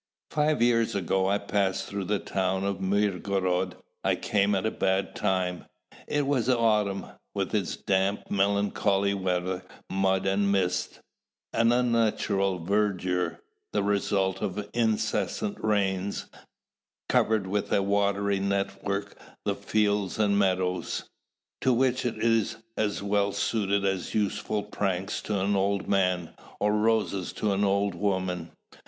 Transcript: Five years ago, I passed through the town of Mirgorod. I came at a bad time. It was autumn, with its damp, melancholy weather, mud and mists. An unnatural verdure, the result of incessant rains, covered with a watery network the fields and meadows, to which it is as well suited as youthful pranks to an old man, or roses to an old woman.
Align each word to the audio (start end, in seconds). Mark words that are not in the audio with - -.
Five 0.31 0.63
years 0.63 0.95
ago, 0.95 1.27
I 1.29 1.37
passed 1.37 1.85
through 1.85 2.05
the 2.05 2.17
town 2.17 2.63
of 2.63 2.81
Mirgorod. 2.81 3.75
I 4.03 4.15
came 4.15 4.55
at 4.55 4.65
a 4.65 4.71
bad 4.71 5.13
time. 5.15 5.65
It 6.07 6.25
was 6.25 6.49
autumn, 6.49 7.05
with 7.35 7.53
its 7.53 7.75
damp, 7.77 8.23
melancholy 8.31 9.13
weather, 9.13 9.63
mud 9.91 10.25
and 10.25 10.51
mists. 10.51 10.99
An 11.53 11.71
unnatural 11.71 12.57
verdure, 12.65 13.41
the 13.73 13.83
result 13.83 14.41
of 14.41 14.67
incessant 14.73 15.63
rains, 15.63 16.25
covered 17.07 17.45
with 17.45 17.71
a 17.71 17.83
watery 17.83 18.39
network 18.39 19.15
the 19.45 19.53
fields 19.53 20.17
and 20.17 20.35
meadows, 20.35 21.07
to 21.61 21.71
which 21.71 22.07
it 22.07 22.17
is 22.17 22.55
as 22.75 23.03
well 23.03 23.31
suited 23.31 23.85
as 23.85 24.15
youthful 24.15 24.63
pranks 24.63 25.21
to 25.21 25.39
an 25.39 25.55
old 25.55 25.87
man, 25.87 26.31
or 26.59 26.73
roses 26.75 27.31
to 27.33 27.53
an 27.53 27.63
old 27.63 27.93
woman. 27.93 28.49